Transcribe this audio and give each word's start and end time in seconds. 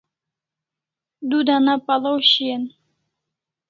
Du 1.29 1.37
dana 1.47 1.73
pal'aw 1.85 2.17
shian 2.29 2.63